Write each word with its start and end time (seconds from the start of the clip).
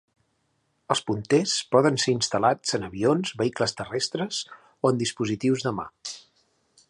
Els 0.93 1.01
punters 1.09 1.51
poden 1.75 1.99
ser 2.03 2.13
instal·lats 2.15 2.77
en 2.79 2.87
avions, 2.89 3.35
vehicles 3.43 3.77
terrestres, 3.81 4.41
o 4.87 4.93
en 4.95 5.03
dispositius 5.05 5.69
de 5.69 5.75
mà. 5.81 5.89